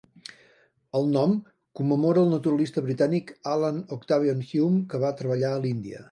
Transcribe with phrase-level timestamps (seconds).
[0.99, 1.33] El nom
[1.79, 5.99] commemora al naturalista britànic Allan Octavian Hume que va treballar a l'Índia.